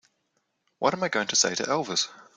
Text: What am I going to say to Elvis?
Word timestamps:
What 0.79 0.95
am 0.95 1.03
I 1.03 1.09
going 1.09 1.27
to 1.27 1.35
say 1.35 1.53
to 1.53 1.61
Elvis? 1.61 2.07